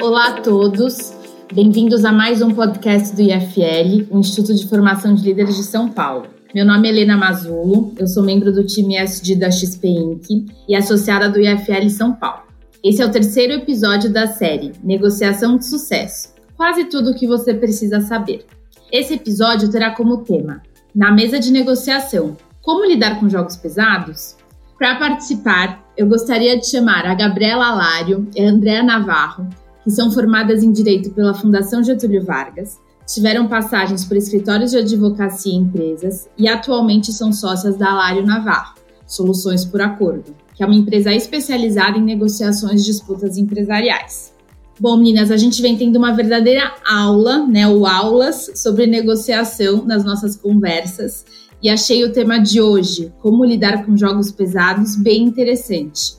[0.00, 1.14] Olá a todos,
[1.52, 5.88] bem-vindos a mais um podcast do IFL, o Instituto de Formação de Líderes de São
[5.88, 6.26] Paulo.
[6.54, 10.46] Meu nome é Helena Mazulo, eu sou membro do time SD da XP Inc.
[10.68, 12.42] e associada do IFL São Paulo.
[12.82, 17.54] Esse é o terceiro episódio da série Negociação de Sucesso quase tudo o que você
[17.54, 18.44] precisa saber.
[18.92, 20.60] Esse episódio terá como tema
[20.94, 24.36] Na mesa de negociação Como lidar com jogos pesados?
[24.76, 29.48] Para participar, eu gostaria de chamar a Gabriela Alário e a Andréa Navarro,
[29.84, 35.52] que são formadas em Direito pela Fundação Getúlio Vargas, tiveram passagens por escritórios de advocacia
[35.52, 38.74] e empresas e atualmente são sócias da Alário Navarro,
[39.06, 44.32] Soluções por Acordo, que é uma empresa especializada em negociações de disputas empresariais.
[44.80, 50.02] Bom, meninas, a gente vem tendo uma verdadeira aula, né, ou aulas sobre negociação nas
[50.02, 51.26] nossas conversas
[51.62, 56.14] e achei o tema de hoje, como lidar com jogos pesados, bem interessante.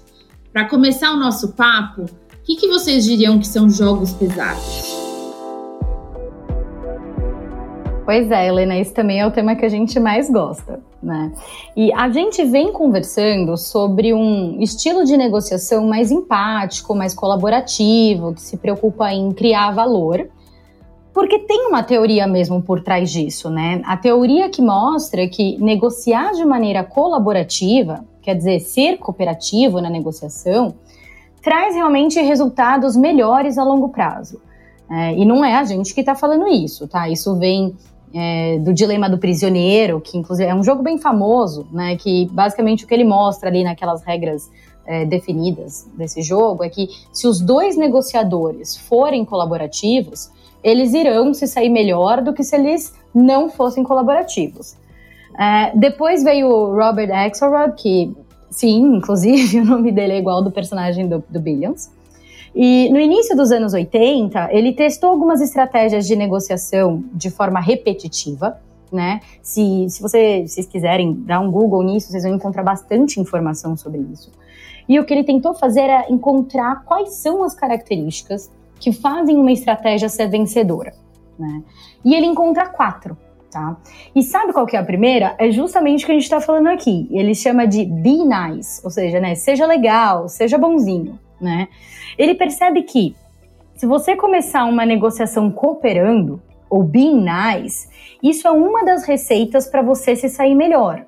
[0.53, 2.07] Para começar o nosso papo, o
[2.43, 5.00] que, que vocês diriam que são jogos pesados?
[8.11, 11.31] Pois é, Helena, esse também é o tema que a gente mais gosta, né?
[11.77, 18.41] E a gente vem conversando sobre um estilo de negociação mais empático, mais colaborativo, que
[18.41, 20.27] se preocupa em criar valor,
[21.13, 23.81] porque tem uma teoria mesmo por trás disso, né?
[23.85, 30.75] A teoria que mostra que negociar de maneira colaborativa, quer dizer, ser cooperativo na negociação,
[31.41, 34.41] traz realmente resultados melhores a longo prazo.
[34.89, 37.07] É, e não é a gente que está falando isso, tá?
[37.07, 37.73] Isso vem
[38.13, 41.95] é, do Dilema do Prisioneiro, que inclusive é um jogo bem famoso, né?
[41.95, 44.49] Que basicamente o que ele mostra ali naquelas regras
[44.85, 50.29] é, definidas desse jogo é que se os dois negociadores forem colaborativos,
[50.63, 54.75] eles irão se sair melhor do que se eles não fossem colaborativos.
[55.39, 58.13] É, depois veio o Robert Axelrod, que
[58.51, 61.89] Sim, inclusive o nome dele é igual ao do personagem do, do Billions.
[62.53, 68.59] E no início dos anos 80, ele testou algumas estratégias de negociação de forma repetitiva,
[68.91, 69.21] né?
[69.41, 73.99] Se, se você, vocês quiserem dar um Google nisso, vocês vão encontrar bastante informação sobre
[74.11, 74.31] isso.
[74.87, 79.51] E o que ele tentou fazer era encontrar quais são as características que fazem uma
[79.51, 80.93] estratégia ser vencedora,
[81.39, 81.63] né?
[82.03, 83.17] E ele encontra quatro
[83.51, 83.75] tá?
[84.15, 85.35] E sabe qual que é a primeira?
[85.37, 87.07] É justamente o que a gente está falando aqui.
[87.11, 91.67] Ele chama de be nice, ou seja, né, seja legal, seja bonzinho, né?
[92.17, 93.15] Ele percebe que
[93.75, 97.89] se você começar uma negociação cooperando ou being nice,
[98.21, 101.03] isso é uma das receitas para você se sair melhor.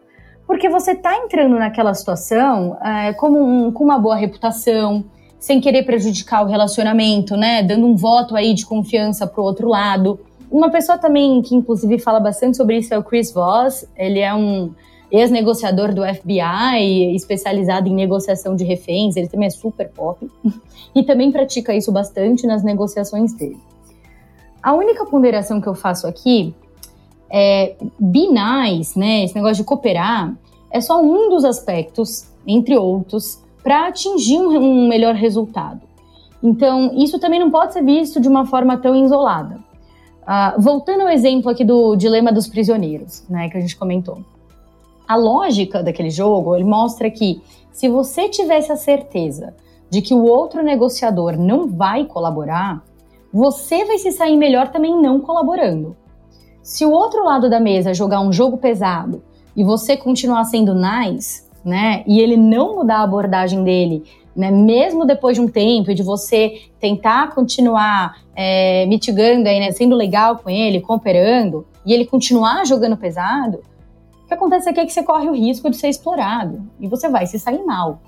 [0.48, 5.06] Porque você está entrando naquela situação é, como um, com uma boa reputação,
[5.40, 7.64] sem querer prejudicar o relacionamento, né?
[7.64, 10.20] Dando um voto aí de confiança pro outro lado.
[10.50, 13.88] Uma pessoa também que, inclusive, fala bastante sobre isso é o Chris Voss.
[13.96, 14.74] Ele é um
[15.14, 19.16] ex-negociador do FBI, especializado em negociação de reféns.
[19.16, 20.28] Ele também é super pop
[20.96, 23.60] e também pratica isso bastante nas negociações dele.
[24.62, 26.56] A única ponderação que eu faço aqui
[27.30, 29.24] é nice, né?
[29.24, 30.36] Esse negócio de cooperar
[30.72, 35.82] é só um dos aspectos, entre outros, para atingir um melhor resultado.
[36.42, 39.60] Então, isso também não pode ser visto de uma forma tão isolada.
[40.24, 44.24] Uh, voltando ao exemplo aqui do dilema dos prisioneiros, né, que a gente comentou.
[45.08, 47.42] A lógica daquele jogo, ele mostra que
[47.72, 49.56] se você tivesse a certeza
[49.90, 52.84] de que o outro negociador não vai colaborar,
[53.32, 55.96] você vai se sair melhor também não colaborando.
[56.62, 59.24] Se o outro lado da mesa jogar um jogo pesado
[59.56, 64.04] e você continuar sendo nice, né, e ele não mudar a abordagem dele
[64.36, 64.52] né?
[64.52, 69.72] Mesmo depois de um tempo e de você tentar continuar é, mitigando, aí, né?
[69.72, 73.62] sendo legal com ele, cooperando, e ele continuar jogando pesado,
[74.34, 77.26] que acontece aqui é que você corre o risco de ser explorado e você vai
[77.28, 78.00] se sair mal.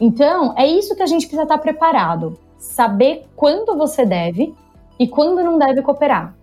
[0.00, 2.38] Então, é isso que a gente precisa estar preparado.
[2.58, 4.54] Saber quando você deve
[4.98, 6.34] e quando não deve cooperar.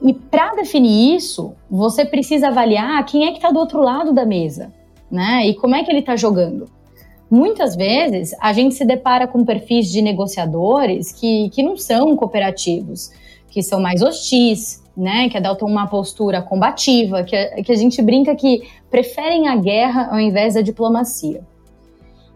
[0.00, 4.24] E para definir isso, você precisa avaliar quem é que está do outro lado da
[4.24, 4.72] mesa,
[5.10, 5.46] né?
[5.46, 6.68] E como é que ele está jogando.
[7.30, 13.10] Muitas vezes a gente se depara com perfis de negociadores que, que não são cooperativos,
[13.50, 18.34] que são mais hostis, né, que adotam uma postura combativa, que, que a gente brinca
[18.34, 21.42] que preferem a guerra ao invés da diplomacia.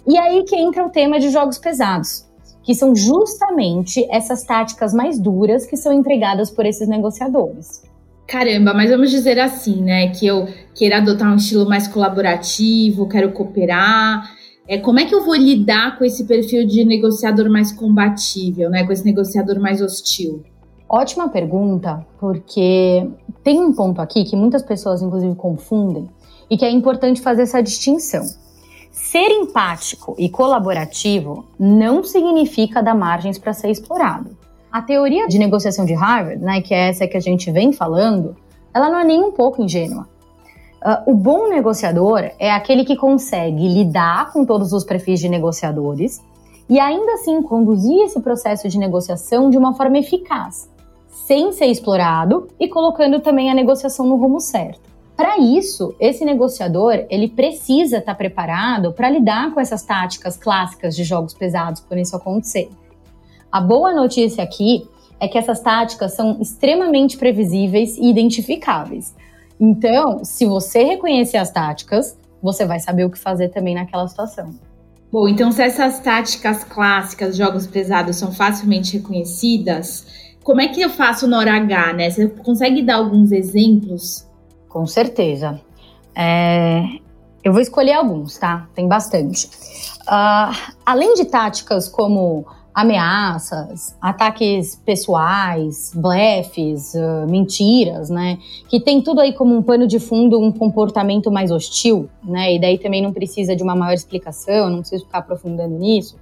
[0.07, 2.29] E aí que entra o tema de jogos pesados,
[2.62, 7.83] que são justamente essas táticas mais duras que são empregadas por esses negociadores.
[8.27, 13.33] Caramba, mas vamos dizer assim, né, que eu queira adotar um estilo mais colaborativo, quero
[13.33, 14.31] cooperar,
[14.71, 18.85] é, como é que eu vou lidar com esse perfil de negociador mais combatível, né?
[18.85, 20.45] Com esse negociador mais hostil?
[20.92, 23.08] Ótima pergunta, porque
[23.44, 26.10] tem um ponto aqui que muitas pessoas, inclusive, confundem
[26.50, 28.26] e que é importante fazer essa distinção.
[28.90, 34.37] Ser empático e colaborativo não significa dar margens para ser explorado.
[34.72, 38.34] A teoria de negociação de Harvard, né, que é essa que a gente vem falando,
[38.75, 40.08] ela não é nem um pouco ingênua.
[40.82, 46.20] Uh, o bom negociador é aquele que consegue lidar com todos os perfis de negociadores
[46.69, 50.69] e ainda assim conduzir esse processo de negociação de uma forma eficaz,
[51.11, 54.89] sem ser explorado e colocando também a negociação no rumo certo.
[55.17, 60.97] Para isso, esse negociador ele precisa estar tá preparado para lidar com essas táticas clássicas
[60.97, 62.71] de jogos pesados quando isso acontecer.
[63.53, 64.89] A boa notícia aqui
[65.21, 69.15] é que essas táticas são extremamente previsíveis e identificáveis.
[69.61, 74.55] Então, se você reconhecer as táticas, você vai saber o que fazer também naquela situação.
[75.12, 80.07] Bom, então se essas táticas clássicas, jogos pesados, são facilmente reconhecidas,
[80.50, 82.11] como é que eu faço na hora H, né?
[82.11, 84.26] Você consegue dar alguns exemplos?
[84.69, 85.61] Com certeza.
[86.12, 86.82] É,
[87.44, 88.69] eu vou escolher alguns, tá?
[88.75, 89.47] Tem bastante.
[90.08, 92.44] Uh, além de táticas como
[92.75, 98.37] ameaças, ataques pessoais, blefes, uh, mentiras, né?
[98.69, 102.56] Que tem tudo aí como um pano de fundo um comportamento mais hostil, né?
[102.56, 106.17] E daí também não precisa de uma maior explicação, não preciso ficar aprofundando nisso.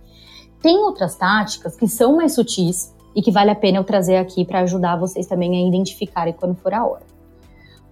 [0.61, 4.45] Tem outras táticas que são mais sutis e que vale a pena eu trazer aqui
[4.45, 7.03] para ajudar vocês também a identificarem quando for a hora.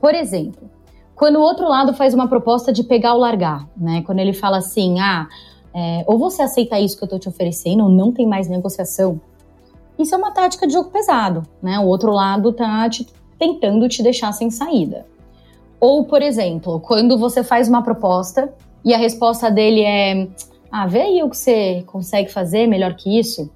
[0.00, 0.70] Por exemplo,
[1.16, 4.02] quando o outro lado faz uma proposta de pegar ou largar, né?
[4.06, 5.26] Quando ele fala assim, ah,
[5.74, 9.20] é, ou você aceita isso que eu estou te oferecendo, ou não tem mais negociação.
[9.98, 11.76] Isso é uma tática de jogo pesado, né?
[11.80, 13.04] O outro lado tá te,
[13.36, 15.06] tentando te deixar sem saída.
[15.80, 20.28] Ou, por exemplo, quando você faz uma proposta e a resposta dele é:
[20.70, 23.50] Ah, vê aí o que você consegue fazer melhor que isso.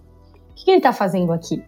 [0.61, 1.63] Que, que ele está fazendo aqui?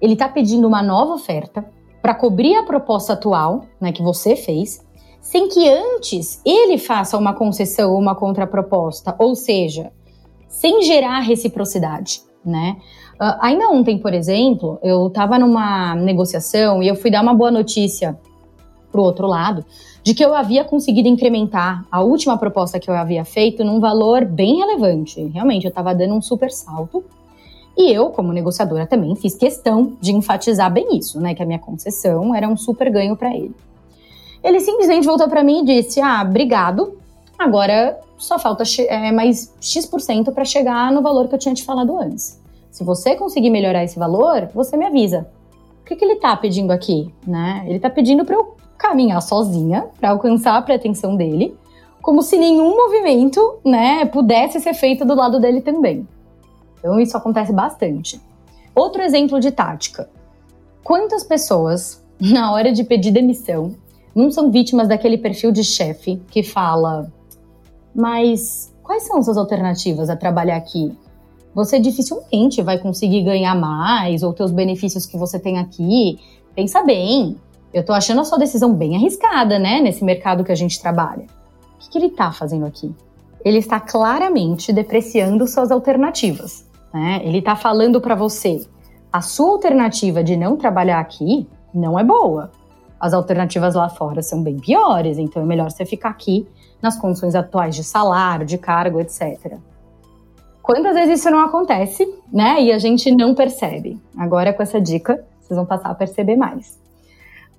[0.00, 1.64] Ele está pedindo uma nova oferta
[2.00, 4.84] para cobrir a proposta atual, né, que você fez,
[5.20, 9.90] sem que antes ele faça uma concessão ou uma contraproposta, ou seja,
[10.48, 12.76] sem gerar reciprocidade, né?
[13.14, 17.50] Uh, ainda ontem, por exemplo, eu estava numa negociação e eu fui dar uma boa
[17.50, 18.18] notícia
[18.90, 19.64] para o outro lado
[20.02, 24.24] de que eu havia conseguido incrementar a última proposta que eu havia feito num valor
[24.24, 25.22] bem relevante.
[25.28, 27.02] Realmente, eu estava dando um super salto
[27.76, 31.34] e eu, como negociadora, também fiz questão de enfatizar bem isso, né?
[31.34, 33.54] Que a minha concessão era um super ganho para ele.
[34.42, 36.98] Ele simplesmente voltou para mim e disse: Ah, obrigado.
[37.38, 41.98] Agora só falta é, mais X% para chegar no valor que eu tinha te falado
[41.98, 42.40] antes.
[42.70, 45.26] Se você conseguir melhorar esse valor, você me avisa.
[45.82, 47.12] O que, que ele tá pedindo aqui?
[47.26, 47.64] Né?
[47.66, 51.56] Ele tá pedindo para eu caminhar sozinha para alcançar a pretensão dele,
[52.00, 56.06] como se nenhum movimento né, pudesse ser feito do lado dele também.
[56.84, 58.20] Então isso acontece bastante.
[58.74, 60.06] Outro exemplo de tática.
[60.82, 63.74] Quantas pessoas, na hora de pedir demissão,
[64.14, 67.10] não são vítimas daquele perfil de chefe que fala:
[67.94, 70.94] Mas quais são suas alternativas a trabalhar aqui?
[71.54, 76.18] Você dificilmente vai conseguir ganhar mais ou ter os benefícios que você tem aqui.
[76.54, 77.40] Pensa bem.
[77.72, 81.24] Eu tô achando a sua decisão bem arriscada, né, nesse mercado que a gente trabalha.
[81.76, 82.94] O que, que ele tá fazendo aqui?
[83.42, 86.64] Ele está claramente depreciando suas alternativas.
[86.94, 87.20] Né?
[87.24, 88.64] Ele está falando para você:
[89.12, 92.52] a sua alternativa de não trabalhar aqui não é boa.
[93.00, 96.46] As alternativas lá fora são bem piores, então é melhor você ficar aqui
[96.80, 99.58] nas condições atuais de salário, de cargo, etc.
[100.62, 102.62] Quantas vezes isso não acontece, né?
[102.62, 104.00] E a gente não percebe.
[104.16, 106.80] Agora, com essa dica, vocês vão passar a perceber mais.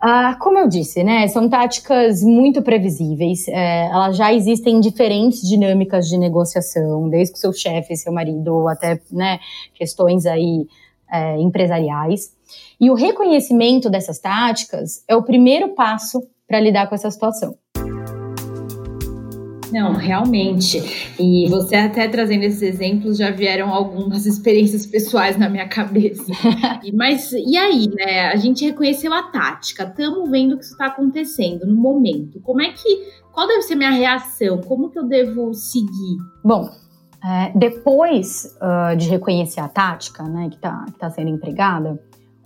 [0.08, 3.48] Ah, como eu disse, né, são táticas muito previsíveis.
[3.48, 8.68] É, elas já existem em diferentes dinâmicas de negociação, desde o seu chefe, seu marido,
[8.68, 9.40] até né,
[9.74, 10.68] questões aí
[11.12, 12.32] é, empresariais.
[12.80, 17.58] E o reconhecimento dessas táticas é o primeiro passo para lidar com essa situação.
[19.75, 21.13] Não, realmente.
[21.20, 26.32] E você até trazendo esses exemplos já vieram algumas experiências pessoais na minha cabeça.
[26.94, 28.29] Mas e aí, né?
[28.29, 32.39] A gente reconheceu a tática, estamos vendo o que está acontecendo no momento.
[32.39, 33.25] Como é que.
[33.34, 34.62] Qual deve ser minha reação?
[34.62, 36.17] Como que eu devo seguir?
[36.41, 36.70] Bom,
[37.22, 42.01] é, depois uh, de reconhecer a tática, né, que está tá sendo empregada,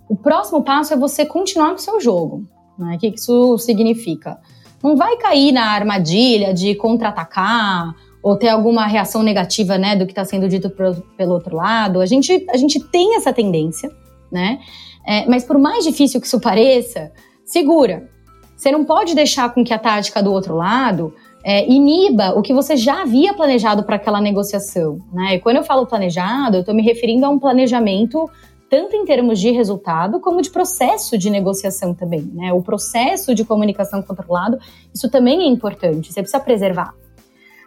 [0.08, 2.44] o próximo passo é você continuar com o seu jogo.
[2.76, 2.96] Né?
[2.96, 4.40] O que isso significa?
[4.82, 10.12] Não vai cair na armadilha de contra-atacar ou ter alguma reação negativa, né, do que
[10.12, 12.00] está sendo dito pro, pelo outro lado.
[12.00, 13.90] A gente, a gente tem essa tendência,
[14.30, 14.58] né?
[15.06, 17.10] É, mas por mais difícil que isso pareça,
[17.44, 18.08] segura.
[18.56, 22.52] Você não pode deixar com que a tática do outro lado é, iniba o que
[22.52, 25.36] você já havia planejado para aquela negociação, né?
[25.36, 28.28] E quando eu falo planejado, eu estou me referindo a um planejamento
[28.70, 32.52] tanto em termos de resultado como de processo de negociação também, né?
[32.52, 34.58] O processo de comunicação controlado,
[34.94, 36.94] isso também é importante, você precisa preservar.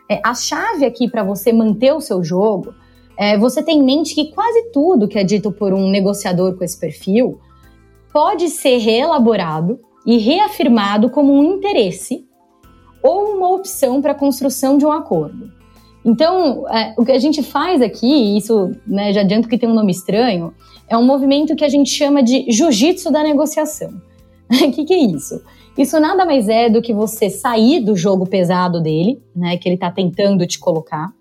[0.09, 2.73] É, a chave aqui para você manter o seu jogo
[3.17, 6.63] é você ter em mente que quase tudo que é dito por um negociador com
[6.63, 7.39] esse perfil
[8.11, 12.25] pode ser reelaborado e reafirmado como um interesse
[13.01, 15.51] ou uma opção para a construção de um acordo.
[16.05, 19.73] Então, é, o que a gente faz aqui, isso né, já adianto que tem um
[19.73, 20.53] nome estranho,
[20.87, 23.93] é um movimento que a gente chama de jiu-jitsu da negociação.
[24.51, 25.41] O que, que é isso?
[25.77, 29.75] Isso nada mais é do que você sair do jogo pesado dele, né, que ele
[29.75, 31.11] está tentando te colocar,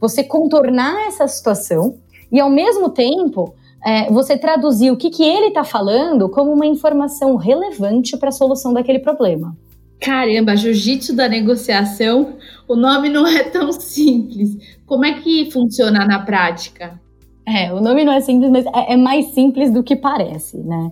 [0.00, 1.96] você contornar essa situação
[2.30, 6.66] e, ao mesmo tempo, é, você traduzir o que, que ele está falando como uma
[6.66, 9.56] informação relevante para a solução daquele problema.
[10.00, 12.34] Caramba, jiu-jitsu da negociação,
[12.68, 14.56] o nome não é tão simples.
[14.84, 17.00] Como é que funciona na prática?
[17.46, 20.90] É, o nome não é simples, mas é, é mais simples do que parece, né?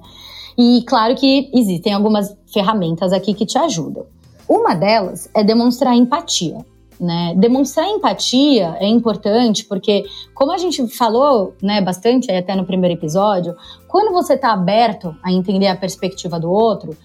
[0.56, 4.06] E claro que existem algumas ferramentas aqui que te ajudam.
[4.48, 6.64] Uma delas é demonstrar empatia.
[7.00, 7.34] Né?
[7.36, 13.56] Demonstrar empatia é importante porque, como a gente falou né, bastante até no primeiro episódio,
[13.88, 16.96] quando você está aberto a entender a perspectiva do outro,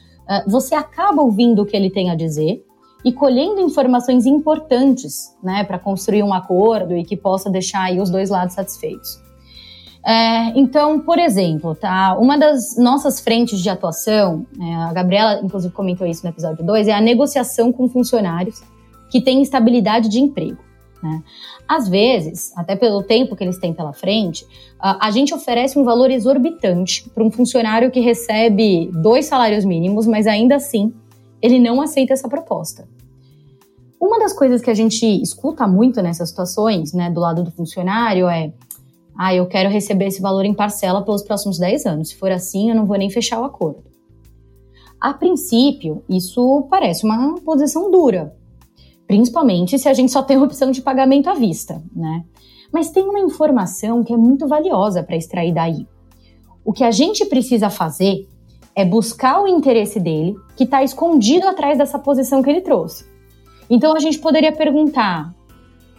[0.47, 2.63] você acaba ouvindo o que ele tem a dizer
[3.03, 8.29] e colhendo informações importantes, né, para construir um acordo e que possa deixar os dois
[8.29, 9.19] lados satisfeitos.
[10.05, 15.73] É, então, por exemplo, tá, uma das nossas frentes de atuação, é, a Gabriela inclusive
[15.73, 18.61] comentou isso no episódio 2, é a negociação com funcionários
[19.09, 20.68] que têm estabilidade de emprego.
[21.01, 21.23] Né?
[21.67, 24.45] Às vezes, até pelo tempo que eles têm pela frente,
[24.79, 30.27] a gente oferece um valor exorbitante para um funcionário que recebe dois salários mínimos, mas
[30.27, 30.93] ainda assim
[31.41, 32.87] ele não aceita essa proposta.
[33.99, 38.27] Uma das coisas que a gente escuta muito nessas situações, né, do lado do funcionário,
[38.27, 38.53] é:
[39.17, 42.09] ah, eu quero receber esse valor em parcela pelos próximos 10 anos.
[42.09, 43.83] Se for assim, eu não vou nem fechar o acordo.
[44.99, 48.35] A princípio, isso parece uma posição dura,
[49.09, 52.23] principalmente se a gente só tem a opção de pagamento à vista, né?
[52.71, 55.87] Mas tem uma informação que é muito valiosa para extrair daí.
[56.63, 58.29] O que a gente precisa fazer
[58.75, 63.03] é buscar o interesse dele, que está escondido atrás dessa posição que ele trouxe.
[63.67, 65.33] Então a gente poderia perguntar: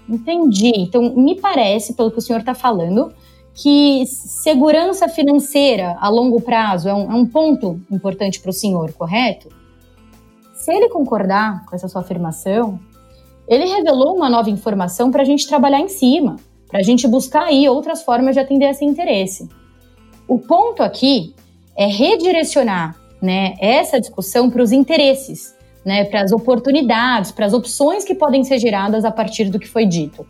[0.09, 0.73] entendi.
[0.77, 3.13] Então me parece, pelo que o senhor está falando,
[3.53, 8.93] que segurança financeira a longo prazo é um, é um ponto importante para o senhor,
[8.93, 9.49] correto?
[10.55, 12.79] Se ele concordar com essa sua afirmação,
[13.51, 16.37] ele revelou uma nova informação para a gente trabalhar em cima,
[16.69, 19.49] para a gente buscar aí outras formas de atender esse interesse.
[20.29, 21.35] O ponto aqui
[21.77, 25.53] é redirecionar né, essa discussão para os interesses,
[25.85, 29.67] né, para as oportunidades, para as opções que podem ser geradas a partir do que
[29.67, 30.25] foi dito.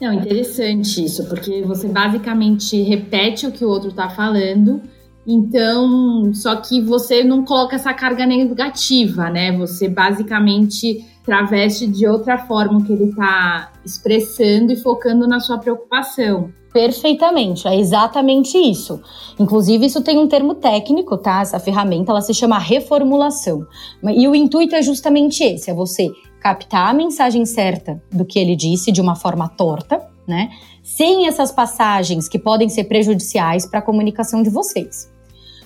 [0.00, 4.82] Não, interessante isso, porque você basicamente repete o que o outro está falando,
[5.24, 9.56] então, só que você não coloca essa carga negativa, né?
[9.56, 15.58] Você basicamente traveste de outra forma o que ele está expressando e focando na sua
[15.58, 16.52] preocupação.
[16.72, 19.00] Perfeitamente, é exatamente isso.
[19.38, 21.40] Inclusive, isso tem um termo técnico, tá?
[21.40, 23.64] Essa ferramenta, ela se chama reformulação.
[24.02, 28.56] E o intuito é justamente esse, é você captar a mensagem certa do que ele
[28.56, 30.50] disse de uma forma torta, né?
[30.82, 35.13] Sem essas passagens que podem ser prejudiciais para a comunicação de vocês.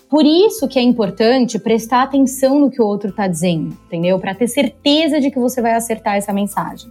[0.09, 4.19] Por isso que é importante prestar atenção no que o outro está dizendo, entendeu?
[4.19, 6.91] Para ter certeza de que você vai acertar essa mensagem.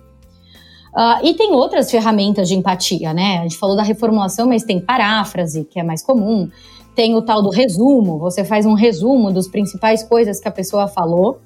[0.98, 3.40] Uh, e tem outras ferramentas de empatia, né?
[3.40, 6.50] A gente falou da reformulação, mas tem paráfrase, que é mais comum.
[6.96, 10.88] Tem o tal do resumo, você faz um resumo dos principais coisas que a pessoa
[10.88, 11.40] falou,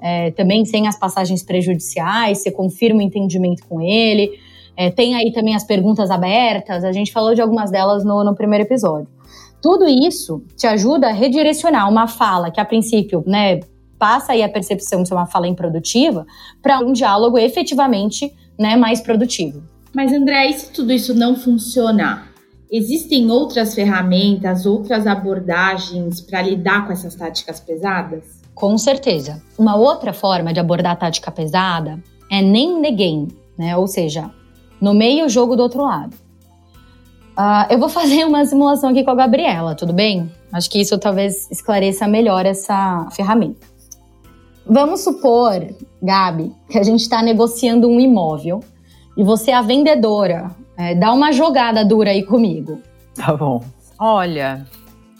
[0.00, 4.38] é, também sem as passagens prejudiciais, você confirma o entendimento com ele.
[4.76, 8.34] É, tem aí também as perguntas abertas, a gente falou de algumas delas no, no
[8.34, 9.13] primeiro episódio.
[9.64, 13.60] Tudo isso te ajuda a redirecionar uma fala que, a princípio, né,
[13.98, 16.26] passa aí a percepção de ser uma fala improdutiva
[16.60, 19.62] para um diálogo efetivamente né, mais produtivo.
[19.94, 22.28] Mas, André, e se tudo isso não funcionar?
[22.70, 28.42] Existem outras ferramentas, outras abordagens para lidar com essas táticas pesadas?
[28.54, 29.42] Com certeza.
[29.58, 31.98] Uma outra forma de abordar a tática pesada
[32.30, 33.74] é nem the game, né?
[33.78, 34.30] Ou seja,
[34.78, 36.23] no meio o jogo do outro lado.
[37.36, 40.30] Uh, eu vou fazer uma simulação aqui com a Gabriela, tudo bem?
[40.52, 43.66] Acho que isso talvez esclareça melhor essa ferramenta.
[44.64, 45.66] Vamos supor,
[46.00, 48.60] Gabi, que a gente está negociando um imóvel
[49.16, 50.50] e você é a vendedora.
[50.76, 52.80] É, dá uma jogada dura aí comigo.
[53.16, 53.62] Tá bom.
[53.98, 54.64] Olha,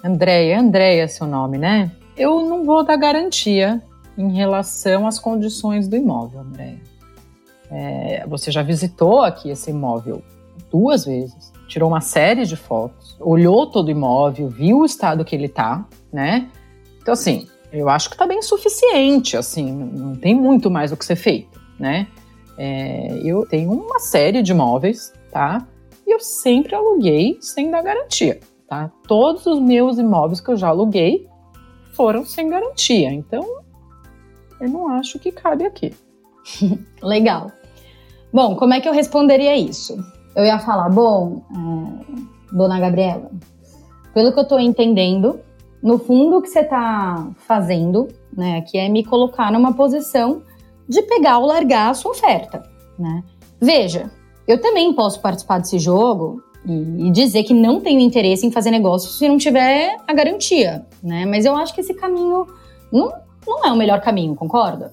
[0.02, 1.90] Andréia, Andréia é seu nome, né?
[2.16, 3.82] Eu não vou dar garantia
[4.16, 6.80] em relação às condições do imóvel, Andréia.
[7.70, 10.22] É, você já visitou aqui esse imóvel
[10.70, 15.34] duas vezes tirou uma série de fotos, olhou todo o imóvel, viu o estado que
[15.34, 16.50] ele tá, né?
[17.00, 21.04] Então, assim, eu acho que tá bem suficiente, assim, não tem muito mais o que
[21.04, 22.06] ser feito, né?
[22.56, 25.66] É, eu tenho uma série de imóveis, tá?
[26.06, 28.92] E eu sempre aluguei sem dar garantia, tá?
[29.08, 31.26] Todos os meus imóveis que eu já aluguei
[31.94, 33.42] foram sem garantia, então
[34.60, 35.92] eu não acho que cabe aqui.
[37.02, 37.50] Legal.
[38.32, 39.96] Bom, como é que eu responderia isso?
[40.34, 43.30] Eu ia falar, bom, é, dona Gabriela,
[44.12, 45.40] pelo que eu tô entendendo,
[45.82, 50.42] no fundo o que você tá fazendo, né, que é me colocar numa posição
[50.88, 52.62] de pegar ou largar a sua oferta,
[52.98, 53.22] né?
[53.60, 54.10] Veja,
[54.46, 58.70] eu também posso participar desse jogo e, e dizer que não tenho interesse em fazer
[58.70, 61.24] negócio se não tiver a garantia, né?
[61.26, 62.46] Mas eu acho que esse caminho
[62.92, 63.12] não,
[63.46, 64.92] não é o melhor caminho, concorda?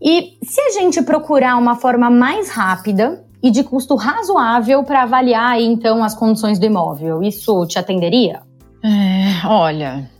[0.00, 5.60] E se a gente procurar uma forma mais rápida e de custo razoável para avaliar
[5.60, 7.22] então as condições do imóvel.
[7.22, 8.42] Isso te atenderia?
[8.82, 10.10] É, olha,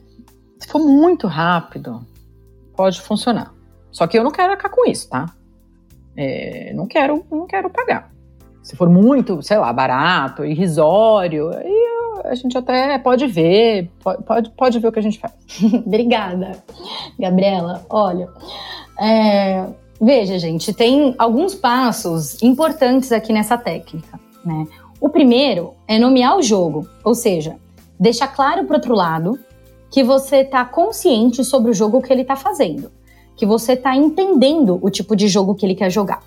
[0.59, 2.05] se for muito rápido,
[2.77, 3.53] pode funcionar.
[3.91, 5.27] Só que eu não quero arcar com isso, tá?
[6.17, 8.11] É, não quero, não quero pagar.
[8.63, 11.91] Se for muito, sei lá, barato, irrisório, aí
[12.25, 13.91] a gente até pode ver,
[14.27, 15.33] pode, pode ver o que a gente faz.
[15.87, 16.63] Obrigada,
[17.19, 17.85] Gabriela.
[17.89, 18.29] Olha,
[19.01, 19.67] é,
[20.01, 24.67] Veja, gente, tem alguns passos importantes aqui nessa técnica, né?
[24.99, 27.57] O primeiro é nomear o jogo, ou seja,
[27.99, 29.39] deixar claro para outro lado
[29.91, 32.91] que você está consciente sobre o jogo que ele está fazendo,
[33.37, 36.23] que você está entendendo o tipo de jogo que ele quer jogar.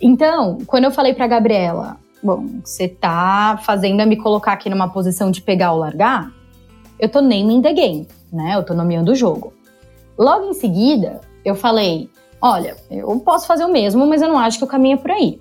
[0.00, 4.88] Então, quando eu falei para Gabriela, bom, você está fazendo a me colocar aqui numa
[4.88, 6.32] posição de pegar ou largar,
[6.98, 8.56] eu tô naming the game, né?
[8.56, 9.52] Eu tô nomeando o jogo.
[10.18, 12.08] Logo em seguida, eu falei,
[12.42, 15.12] olha, eu posso fazer o mesmo, mas eu não acho que o caminho é por
[15.12, 15.40] aí.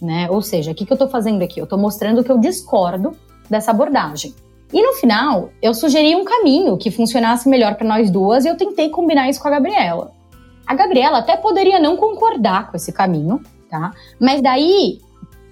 [0.00, 0.28] Né?
[0.30, 1.58] Ou seja, o que, que eu estou fazendo aqui?
[1.58, 3.16] Eu estou mostrando que eu discordo
[3.48, 4.34] dessa abordagem.
[4.72, 8.56] E no final, eu sugeri um caminho que funcionasse melhor para nós duas e eu
[8.56, 10.12] tentei combinar isso com a Gabriela.
[10.66, 13.40] A Gabriela até poderia não concordar com esse caminho,
[13.70, 13.92] tá?
[14.18, 15.00] Mas daí,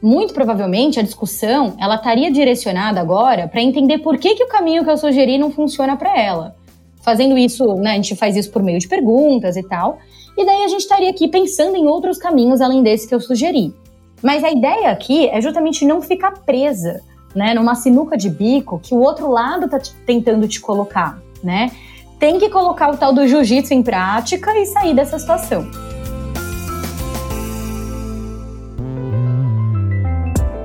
[0.02, 4.85] muito provavelmente, a discussão ela estaria direcionada agora para entender por que, que o caminho
[4.85, 6.57] que eu sugeri não funciona para ela.
[7.03, 9.98] Fazendo isso, né, a gente faz isso por meio de perguntas e tal.
[10.37, 13.75] E daí a gente estaria aqui pensando em outros caminhos além desse que eu sugeri.
[14.23, 17.01] Mas a ideia aqui é justamente não ficar presa,
[17.35, 21.71] né, numa sinuca de bico que o outro lado está tentando te colocar, né?
[22.19, 25.66] Tem que colocar o tal do jiu-jitsu em prática e sair dessa situação.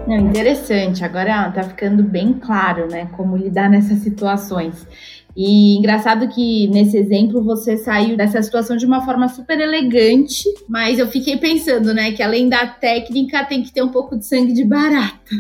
[0.08, 1.04] Não, interessante.
[1.04, 4.86] Agora tá ficando bem claro, né, como lidar nessas situações.
[5.35, 10.97] E engraçado que nesse exemplo você saiu dessa situação de uma forma super elegante, mas
[10.97, 14.53] eu fiquei pensando, né, que além da técnica tem que ter um pouco de sangue
[14.53, 15.35] de barata.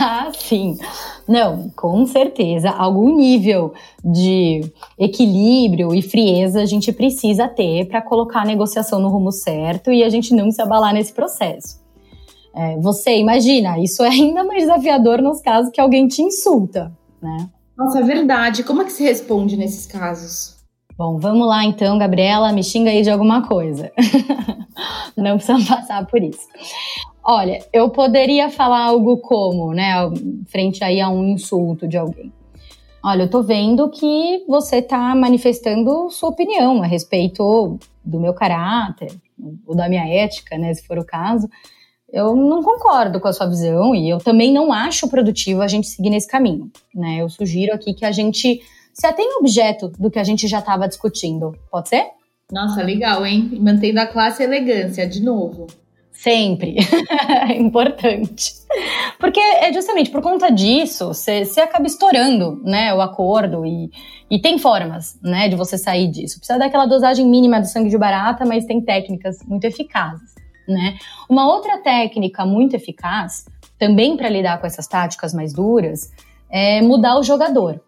[0.00, 0.78] Ah, sim.
[1.28, 2.70] Não, com certeza.
[2.70, 4.62] Algum nível de
[4.98, 10.02] equilíbrio e frieza a gente precisa ter para colocar a negociação no rumo certo e
[10.02, 11.78] a gente não se abalar nesse processo.
[12.54, 16.90] É, você imagina, isso é ainda mais desafiador nos casos que alguém te insulta,
[17.22, 17.48] né?
[17.80, 18.62] Nossa, é verdade.
[18.62, 20.54] Como é que se responde nesses casos?
[20.98, 23.90] Bom, vamos lá então, Gabriela, me xinga aí de alguma coisa.
[25.16, 26.46] Não precisa passar por isso.
[27.24, 29.94] Olha, eu poderia falar algo como, né,
[30.48, 32.30] frente aí a um insulto de alguém.
[33.02, 39.10] Olha, eu tô vendo que você tá manifestando sua opinião a respeito do meu caráter,
[39.66, 41.48] ou da minha ética, né, se for o caso
[42.12, 45.88] eu não concordo com a sua visão e eu também não acho produtivo a gente
[45.88, 47.18] seguir nesse caminho, né?
[47.20, 48.60] Eu sugiro aqui que a gente
[48.92, 51.54] se atenha ao objeto do que a gente já estava discutindo.
[51.70, 52.06] Pode ser?
[52.52, 53.58] Nossa, legal, hein?
[53.60, 55.68] Mantendo a classe e a elegância, de novo.
[56.10, 56.76] Sempre.
[57.48, 58.52] é importante.
[59.18, 63.90] Porque é justamente por conta disso, você acaba estourando, né, o acordo e,
[64.28, 66.38] e tem formas, né, de você sair disso.
[66.38, 70.96] Precisa daquela dosagem mínima do sangue de barata, mas tem técnicas muito eficazes né?
[71.28, 73.46] Uma outra técnica muito eficaz,
[73.78, 76.10] também para lidar com essas táticas mais duras,
[76.50, 77.80] é mudar o jogador.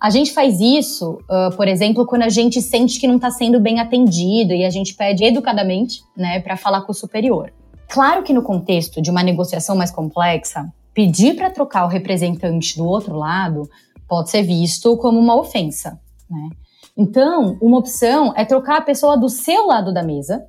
[0.00, 3.60] A gente faz isso, uh, por exemplo, quando a gente sente que não está sendo
[3.60, 7.52] bem atendido e a gente pede educadamente, né, para falar com o superior.
[7.86, 12.86] Claro que no contexto de uma negociação mais complexa, pedir para trocar o representante do
[12.86, 13.68] outro lado
[14.08, 16.48] pode ser visto como uma ofensa, né?
[16.96, 20.44] Então, uma opção é trocar a pessoa do seu lado da mesa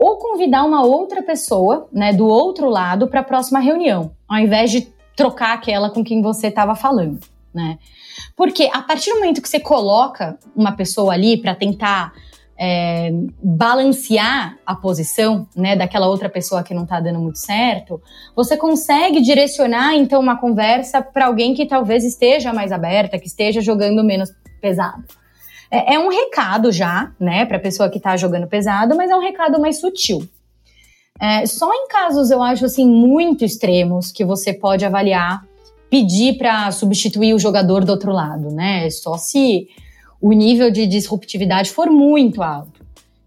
[0.00, 4.70] ou convidar uma outra pessoa, né, do outro lado para a próxima reunião, ao invés
[4.70, 7.20] de trocar aquela com quem você estava falando,
[7.52, 7.78] né?
[8.34, 12.14] Porque a partir do momento que você coloca uma pessoa ali para tentar
[12.58, 13.10] é,
[13.42, 18.00] balancear a posição né, daquela outra pessoa que não está dando muito certo,
[18.34, 23.60] você consegue direcionar então uma conversa para alguém que talvez esteja mais aberta, que esteja
[23.60, 24.30] jogando menos
[24.62, 25.19] pesado.
[25.70, 29.16] É, é um recado já, né, para a pessoa que está jogando pesado, mas é
[29.16, 30.26] um recado mais sutil.
[31.20, 35.44] É, só em casos, eu acho assim, muito extremos que você pode avaliar,
[35.90, 38.88] pedir para substituir o jogador do outro lado, né?
[38.88, 39.68] Só se
[40.20, 42.80] o nível de disruptividade for muito alto.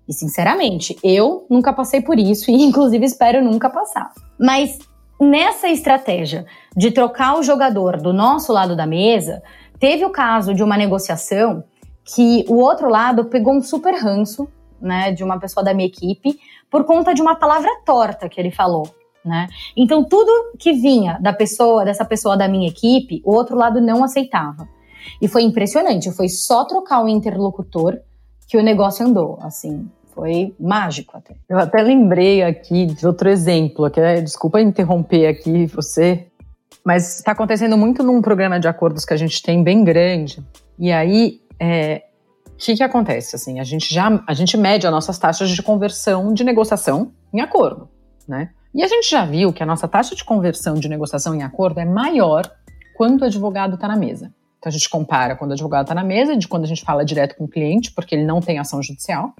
[0.08, 4.12] E, sinceramente, eu nunca passei por isso e, inclusive, espero nunca passar.
[4.40, 4.80] Mas
[5.20, 9.42] nessa estratégia de trocar o jogador do nosso lado da mesa,
[9.80, 11.64] teve o caso de uma negociação
[12.04, 14.48] que o outro lado pegou um super ranço,
[14.82, 16.38] né, de uma pessoa da minha equipe,
[16.70, 18.84] por conta de uma palavra torta que ele falou.
[19.24, 19.48] Né?
[19.78, 24.04] Então, tudo que vinha da pessoa, dessa pessoa da minha equipe, o outro lado não
[24.04, 24.68] aceitava.
[25.22, 27.98] E foi impressionante, foi só trocar o interlocutor
[28.48, 31.36] que o negócio andou, assim, foi mágico até.
[31.50, 36.28] Eu até lembrei aqui de outro exemplo, que é, desculpa interromper aqui você,
[36.86, 40.44] mas está acontecendo muito num programa de acordos que a gente tem bem grande.
[40.78, 42.04] E aí, é,
[42.64, 43.36] que, que acontece?
[43.36, 47.42] Assim, a gente já a gente mede as nossas taxas de conversão de negociação em
[47.42, 47.90] acordo,
[48.28, 48.52] né?
[48.74, 51.80] E a gente já viu que a nossa taxa de conversão de negociação em acordo
[51.80, 52.50] é maior
[52.96, 54.34] quando o advogado está na mesa.
[54.58, 57.04] Então a gente compara quando o advogado está na mesa, de quando a gente fala
[57.04, 59.34] direto com o cliente, porque ele não tem ação judicial,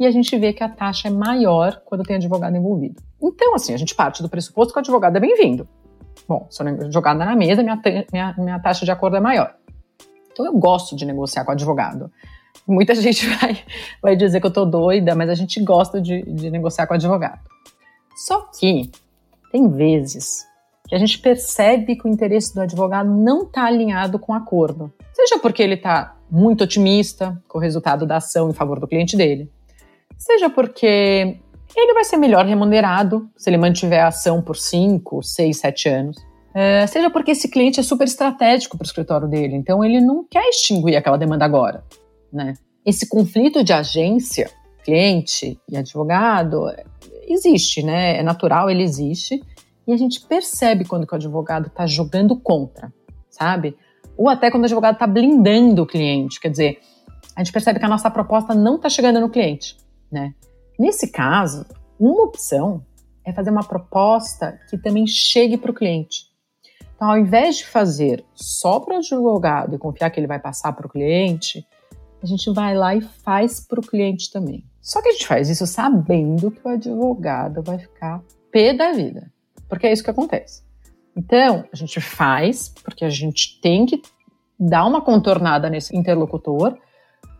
[0.00, 3.02] e a gente vê que a taxa é maior quando tem advogado envolvido.
[3.22, 5.68] Então, assim, a gente parte do pressuposto que o advogado é bem-vindo.
[6.26, 9.54] Bom, se o advogado é na mesa, minha, minha, minha taxa de acordo é maior.
[10.32, 12.10] Então eu gosto de negociar com advogado.
[12.66, 13.58] Muita gente vai,
[14.00, 17.40] vai dizer que eu tô doida, mas a gente gosta de, de negociar com advogado.
[18.16, 18.90] Só que
[19.50, 20.46] tem vezes
[20.88, 24.92] que a gente percebe que o interesse do advogado não está alinhado com o acordo.
[25.12, 29.16] Seja porque ele está muito otimista com o resultado da ação em favor do cliente
[29.16, 29.50] dele,
[30.18, 31.36] seja porque
[31.76, 36.31] ele vai ser melhor remunerado se ele mantiver a ação por 5, 6, 7 anos.
[36.54, 40.24] É, seja porque esse cliente é super estratégico para o escritório dele, então ele não
[40.24, 41.84] quer extinguir aquela demanda agora.
[42.32, 42.54] Né?
[42.84, 44.50] Esse conflito de agência,
[44.84, 46.66] cliente e advogado,
[47.26, 48.18] existe, né?
[48.18, 49.42] É natural, ele existe.
[49.86, 52.92] E a gente percebe quando o advogado está jogando contra,
[53.30, 53.76] sabe?
[54.16, 56.40] Ou até quando o advogado está blindando o cliente.
[56.40, 56.80] Quer dizer,
[57.34, 59.76] a gente percebe que a nossa proposta não está chegando no cliente,
[60.10, 60.34] né?
[60.78, 61.66] Nesse caso,
[61.98, 62.84] uma opção
[63.24, 66.31] é fazer uma proposta que também chegue para o cliente.
[67.02, 70.72] Então, ao invés de fazer só para o advogado e confiar que ele vai passar
[70.72, 71.66] para o cliente,
[72.22, 74.64] a gente vai lá e faz para o cliente também.
[74.80, 79.32] Só que a gente faz isso sabendo que o advogado vai ficar pé da vida
[79.72, 80.62] porque é isso que acontece.
[81.16, 84.00] Então, a gente faz, porque a gente tem que
[84.60, 86.78] dar uma contornada nesse interlocutor,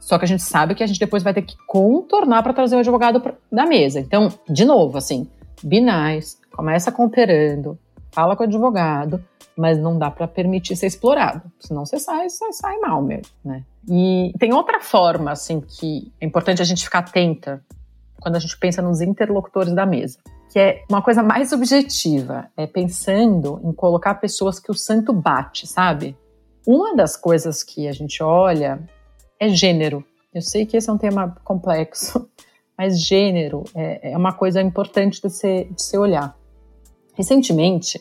[0.00, 2.74] só que a gente sabe que a gente depois vai ter que contornar para trazer
[2.74, 4.00] o advogado da mesa.
[4.00, 5.28] Então, de novo, assim,
[5.62, 7.78] be nice, começa cooperando,
[8.12, 9.22] fala com o advogado,
[9.56, 13.64] mas não dá para permitir ser explorado, senão você sai, você sai mal mesmo, né?
[13.88, 17.62] E tem outra forma, assim, que é importante a gente ficar atenta
[18.20, 20.18] quando a gente pensa nos interlocutores da mesa
[20.52, 25.66] que é uma coisa mais objetiva, é pensando em colocar pessoas que o santo bate,
[25.66, 26.14] sabe?
[26.66, 28.78] Uma das coisas que a gente olha
[29.40, 30.04] é gênero.
[30.32, 32.28] Eu sei que esse é um tema complexo,
[32.76, 36.36] mas gênero é, é uma coisa importante de se, de se olhar.
[37.14, 38.00] Recentemente,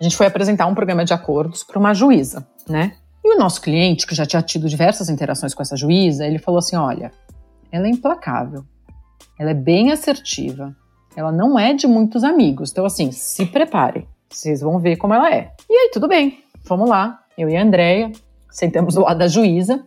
[0.00, 2.94] a gente foi apresentar um programa de acordos para uma juíza, né?
[3.24, 6.58] E o nosso cliente, que já tinha tido diversas interações com essa juíza, ele falou
[6.58, 7.12] assim: olha,
[7.70, 8.64] ela é implacável,
[9.38, 10.74] ela é bem assertiva,
[11.16, 12.70] ela não é de muitos amigos.
[12.70, 14.08] Então, assim, se prepare.
[14.28, 15.52] Vocês vão ver como ela é.
[15.68, 16.42] E aí, tudo bem.
[16.64, 17.20] Vamos lá.
[17.36, 18.10] Eu e a Andrea
[18.50, 19.84] sentamos do lado da juíza,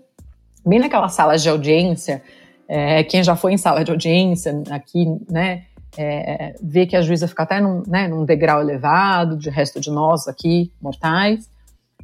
[0.66, 2.22] bem naquela sala de audiência.
[2.68, 5.66] É, quem já foi em sala de audiência aqui, né,
[5.98, 9.90] é, vê que a juíza fica até num, né, num degrau elevado, de resto de
[9.90, 11.50] nós aqui, mortais.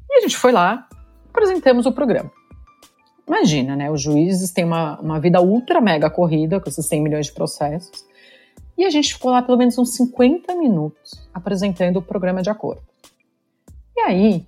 [0.09, 0.87] E a gente foi lá,
[1.29, 2.31] apresentamos o programa.
[3.27, 3.89] Imagina, né?
[3.89, 8.05] Os juízes têm uma, uma vida ultra mega corrida, com esses 100 milhões de processos.
[8.77, 12.81] E a gente ficou lá pelo menos uns 50 minutos apresentando o programa de acordo.
[13.95, 14.45] E aí,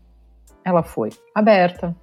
[0.65, 1.95] ela foi aberta,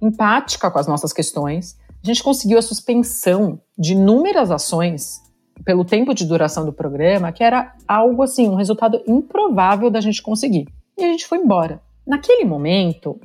[0.00, 1.78] empática com as nossas questões.
[2.02, 5.20] A gente conseguiu a suspensão de inúmeras ações
[5.64, 10.22] pelo tempo de duração do programa, que era algo assim, um resultado improvável da gente
[10.22, 10.66] conseguir.
[10.96, 11.80] E a gente foi embora.
[12.06, 13.18] Naquele momento,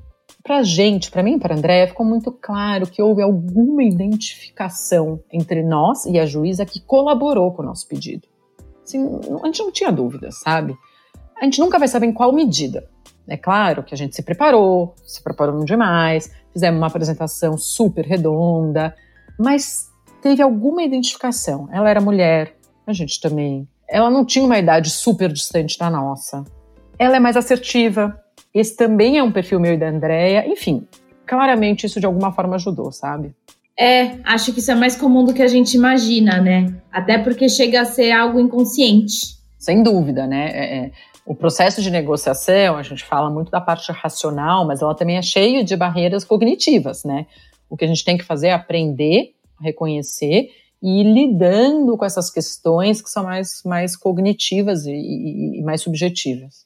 [0.43, 3.83] para a gente, para mim e para a Andréia, ficou muito claro que houve alguma
[3.83, 8.27] identificação entre nós e a juíza que colaborou com o nosso pedido.
[8.83, 9.05] Assim,
[9.43, 10.75] a gente não tinha dúvidas, sabe?
[11.39, 12.89] A gente nunca vai saber em qual medida.
[13.27, 18.95] É claro que a gente se preparou, se preparou demais, fizemos uma apresentação super redonda,
[19.37, 19.88] mas
[20.21, 21.67] teve alguma identificação.
[21.71, 22.55] Ela era mulher,
[22.85, 23.67] a gente também.
[23.87, 26.43] Ela não tinha uma idade super distante da nossa.
[26.97, 28.19] Ela é mais assertiva.
[28.53, 30.47] Esse também é um perfil meu e da Andrea.
[30.47, 30.87] Enfim,
[31.25, 33.33] claramente isso de alguma forma ajudou, sabe?
[33.77, 36.75] É, acho que isso é mais comum do que a gente imagina, né?
[36.91, 39.39] Até porque chega a ser algo inconsciente.
[39.57, 40.51] Sem dúvida, né?
[40.51, 40.91] É, é.
[41.25, 45.21] O processo de negociação, a gente fala muito da parte racional, mas ela também é
[45.21, 47.25] cheia de barreiras cognitivas, né?
[47.69, 50.49] O que a gente tem que fazer é aprender, reconhecer
[50.81, 56.65] e lidando com essas questões que são mais, mais cognitivas e, e, e mais subjetivas.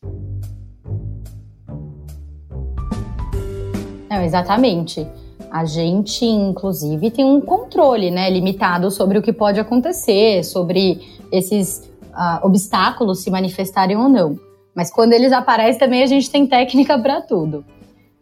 [4.10, 5.08] Não, exatamente.
[5.50, 11.02] A gente, inclusive, tem um controle né, limitado sobre o que pode acontecer, sobre
[11.32, 14.40] esses uh, obstáculos se manifestarem ou não.
[14.76, 17.66] Mas quando eles aparecem também a gente tem técnica para tudo.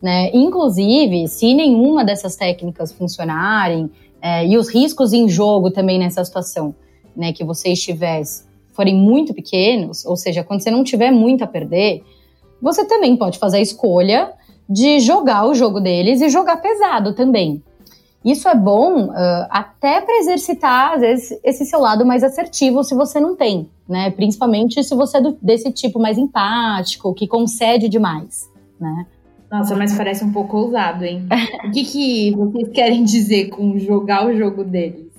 [0.01, 0.31] Né?
[0.33, 3.89] Inclusive, se nenhuma dessas técnicas funcionarem,
[4.21, 6.75] é, e os riscos em jogo também nessa situação,
[7.15, 8.21] né, que você estiver,
[8.71, 12.03] forem muito pequenos, ou seja, quando você não tiver muito a perder,
[12.61, 14.33] você também pode fazer a escolha
[14.69, 17.61] de jogar o jogo deles e jogar pesado também.
[18.23, 22.93] Isso é bom uh, até para exercitar, às vezes, esse seu lado mais assertivo se
[22.93, 24.11] você não tem, né?
[24.11, 28.47] Principalmente se você é do, desse tipo mais empático, que concede demais,
[28.79, 29.07] né?
[29.51, 31.27] Nossa, mas parece um pouco ousado, hein?
[31.67, 35.11] o que, que vocês querem dizer com jogar o jogo deles?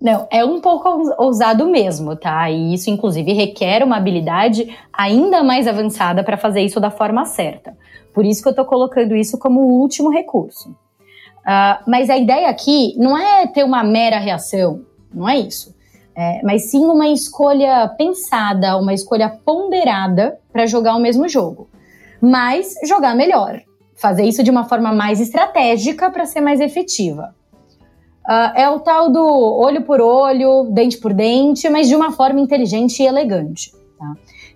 [0.00, 2.48] Não, é um pouco ousado mesmo, tá?
[2.50, 7.76] E isso, inclusive, requer uma habilidade ainda mais avançada para fazer isso da forma certa.
[8.12, 10.70] Por isso que eu estou colocando isso como o último recurso.
[10.70, 14.82] Uh, mas a ideia aqui não é ter uma mera reação,
[15.12, 15.74] não é isso.
[16.16, 21.68] É, mas sim uma escolha pensada, uma escolha ponderada para jogar o mesmo jogo.
[22.24, 23.60] Mas jogar melhor.
[23.94, 27.34] Fazer isso de uma forma mais estratégica para ser mais efetiva.
[28.26, 32.40] Uh, é o tal do olho por olho, dente por dente, mas de uma forma
[32.40, 33.70] inteligente e elegante.
[33.98, 34.14] Tá?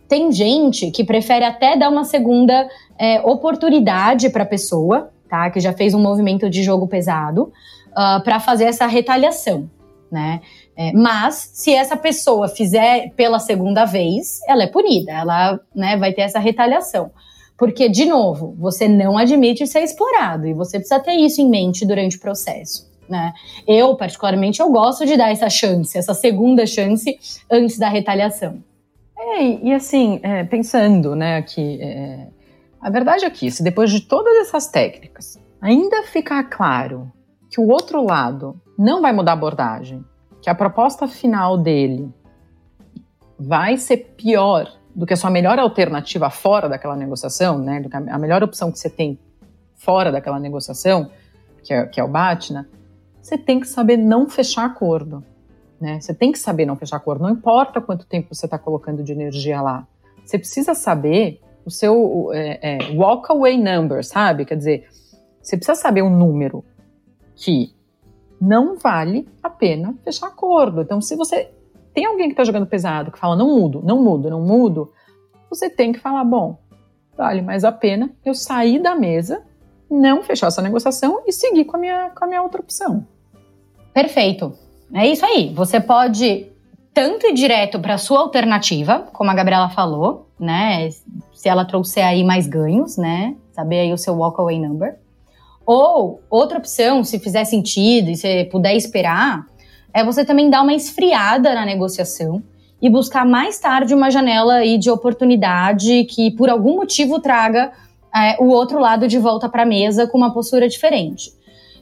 [0.09, 2.66] Tem gente que prefere até dar uma segunda
[2.98, 5.50] é, oportunidade para a pessoa, tá?
[5.50, 7.52] Que já fez um movimento de jogo pesado, uh,
[7.94, 9.68] ah, para fazer essa retaliação,
[10.11, 10.40] né?
[10.74, 16.14] É, mas se essa pessoa fizer pela segunda vez, ela é punida, ela né, vai
[16.14, 17.11] ter essa retaliação.
[17.59, 21.85] Porque, de novo, você não admite ser explorado e você precisa ter isso em mente
[21.85, 22.88] durante o processo.
[23.09, 23.33] Né?
[23.66, 27.18] Eu, particularmente, eu gosto de dar essa chance, essa segunda chance
[27.51, 28.62] antes da retaliação.
[29.18, 32.29] É, e assim, é, pensando, né, que é,
[32.81, 37.11] a verdade é que, se depois de todas essas técnicas ainda ficar claro
[37.51, 40.05] que o outro lado não vai mudar a abordagem,
[40.40, 42.09] que a proposta final dele
[43.38, 48.42] vai ser pior do que a sua melhor alternativa fora daquela negociação, né, a melhor
[48.42, 49.16] opção que você tem
[49.76, 51.08] fora daquela negociação,
[51.62, 52.68] que é, que é o BATNA,
[53.22, 55.22] você tem que saber não fechar acordo.
[55.80, 56.00] Né?
[56.00, 59.12] Você tem que saber não fechar acordo, não importa quanto tempo você está colocando de
[59.12, 59.87] energia lá.
[60.24, 64.44] Você precisa saber o seu é, é, walk away number, sabe?
[64.44, 64.88] Quer dizer,
[65.40, 66.64] você precisa saber um número
[67.37, 67.72] que
[68.40, 70.82] não vale a pena fechar acordo.
[70.82, 71.52] Então, se você
[71.98, 74.92] tem alguém que está jogando pesado, que fala não mudo, não mudo, não mudo,
[75.50, 76.56] você tem que falar, bom,
[77.16, 79.42] vale mais a pena eu sair da mesa,
[79.90, 83.04] não fechar essa negociação e seguir com a minha, com a minha outra opção.
[83.92, 84.52] Perfeito.
[84.94, 85.52] É isso aí.
[85.54, 86.46] Você pode
[86.94, 90.88] tanto ir direto para sua alternativa, como a Gabriela falou, né?
[91.32, 93.34] Se ela trouxer aí mais ganhos, né?
[93.50, 95.00] Saber aí o seu walkaway number.
[95.66, 99.44] Ou outra opção, se fizer sentido e você puder esperar,
[99.92, 102.42] é você também dar uma esfriada na negociação
[102.81, 107.72] e buscar mais tarde uma janela aí de oportunidade que por algum motivo traga
[108.14, 111.33] é, o outro lado de volta para a mesa com uma postura diferente.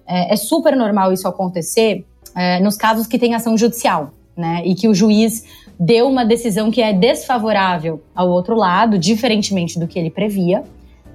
[0.07, 4.63] É, é super normal isso acontecer é, nos casos que tem ação judicial, né?
[4.65, 5.45] E que o juiz
[5.79, 10.65] deu uma decisão que é desfavorável ao outro lado, diferentemente do que ele previa.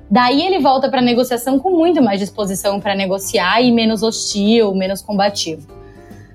[0.10, 4.74] Daí ele volta para a negociação com muito mais disposição para negociar e menos hostil,
[4.76, 5.81] menos combativo.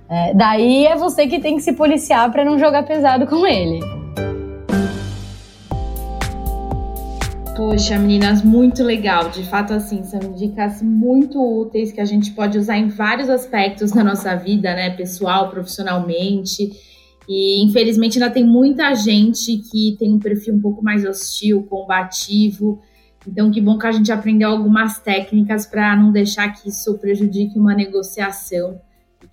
[0.09, 3.81] É, daí é você que tem que se policiar para não jogar pesado com ele.
[7.57, 9.31] Poxa, meninas, muito legal.
[9.31, 13.91] De fato, assim, são dicas muito úteis que a gente pode usar em vários aspectos
[13.91, 14.91] da nossa vida, né?
[14.91, 16.71] Pessoal, profissionalmente.
[17.29, 22.81] E infelizmente ainda tem muita gente que tem um perfil um pouco mais hostil, combativo.
[23.27, 27.59] Então, que bom que a gente aprendeu algumas técnicas para não deixar que isso prejudique
[27.59, 28.81] uma negociação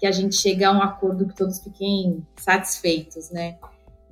[0.04, 3.56] que a gente chegue a um acordo que todos fiquem satisfeitos, né?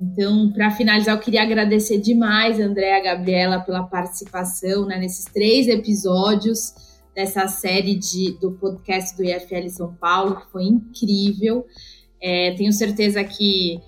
[0.00, 5.68] Então, para finalizar, eu queria agradecer demais, Andréa e Gabriela, pela participação né, nesses três
[5.68, 6.72] episódios
[7.14, 11.66] dessa série de, do podcast do IFL São Paulo, que foi incrível.
[12.22, 13.78] É, tenho certeza que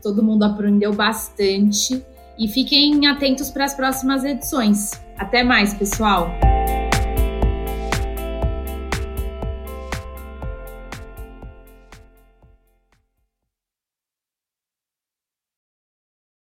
[0.00, 2.00] todo mundo aprendeu bastante
[2.38, 4.92] e fiquem atentos para as próximas edições.
[5.18, 6.30] Até mais, pessoal!